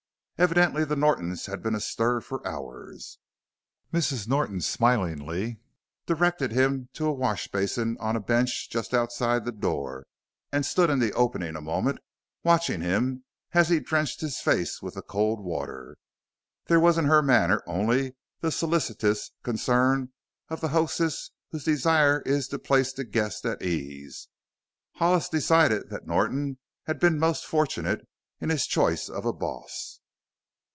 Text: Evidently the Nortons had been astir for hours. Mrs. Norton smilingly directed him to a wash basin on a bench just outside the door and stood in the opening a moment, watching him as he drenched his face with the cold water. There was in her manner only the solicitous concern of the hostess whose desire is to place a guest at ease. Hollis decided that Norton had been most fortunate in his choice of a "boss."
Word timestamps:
Evidently 0.37 0.83
the 0.83 0.95
Nortons 0.95 1.45
had 1.45 1.61
been 1.61 1.75
astir 1.75 2.19
for 2.19 2.41
hours. 2.47 3.19
Mrs. 3.93 4.27
Norton 4.27 4.59
smilingly 4.59 5.59
directed 6.07 6.51
him 6.51 6.89
to 6.93 7.05
a 7.05 7.13
wash 7.13 7.47
basin 7.49 7.95
on 7.99 8.15
a 8.15 8.19
bench 8.19 8.67
just 8.67 8.91
outside 8.91 9.45
the 9.45 9.51
door 9.51 10.03
and 10.51 10.65
stood 10.65 10.89
in 10.89 10.97
the 10.97 11.13
opening 11.13 11.55
a 11.55 11.61
moment, 11.61 11.99
watching 12.43 12.81
him 12.81 13.23
as 13.51 13.69
he 13.69 13.79
drenched 13.79 14.21
his 14.21 14.39
face 14.39 14.81
with 14.81 14.95
the 14.95 15.03
cold 15.03 15.39
water. 15.41 15.95
There 16.65 16.79
was 16.79 16.97
in 16.97 17.05
her 17.05 17.21
manner 17.21 17.61
only 17.67 18.15
the 18.39 18.51
solicitous 18.51 19.29
concern 19.43 20.11
of 20.49 20.59
the 20.59 20.69
hostess 20.69 21.29
whose 21.51 21.65
desire 21.65 22.21
is 22.25 22.47
to 22.47 22.57
place 22.57 22.97
a 22.97 23.03
guest 23.03 23.45
at 23.45 23.61
ease. 23.61 24.27
Hollis 24.95 25.29
decided 25.29 25.91
that 25.91 26.07
Norton 26.07 26.57
had 26.87 26.99
been 26.99 27.19
most 27.19 27.45
fortunate 27.45 28.07
in 28.39 28.49
his 28.49 28.65
choice 28.65 29.07
of 29.07 29.23
a 29.23 29.33
"boss." 29.33 29.99